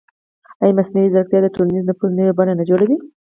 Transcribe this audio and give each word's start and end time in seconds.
ایا 0.61 0.75
مصنوعي 0.77 1.09
ځیرکتیا 1.13 1.39
د 1.43 1.47
ټولنیز 1.55 1.83
نفوذ 1.89 2.11
نوې 2.19 2.33
بڼې 2.37 2.53
نه 2.59 2.63
جوړوي؟ 2.69 2.97